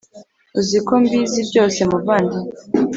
uziko 0.59 0.91
mbizi 1.03 1.39
byose 1.49 1.79
muvandi 1.89 2.37